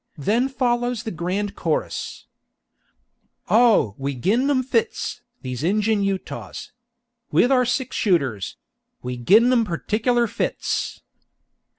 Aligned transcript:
Then 0.17 0.49
follows 0.49 1.03
the 1.03 1.11
grand 1.11 1.55
chorus: 1.55 2.25
"Oh! 3.49 3.93
we 3.99 4.15
gin 4.15 4.47
them 4.47 4.63
fits, 4.63 5.21
The 5.43 5.53
Ingen 5.63 6.01
Utahs. 6.01 6.71
With 7.29 7.51
our 7.51 7.65
six 7.65 7.95
shooters 7.95 8.57
We 9.03 9.15
gin 9.17 9.53
'em 9.53 9.63
pertickuler 9.63 10.27
fits." 10.27 11.01